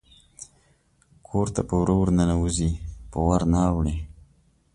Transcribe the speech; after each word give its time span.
کور 1.27 1.47
ته 1.55 1.61
په 1.67 1.75
وره 1.81 1.93
ورننوزي 1.99 2.71
په 3.11 3.17
ور 3.27 3.41
نه 3.51 3.59
اوړي 3.71 3.97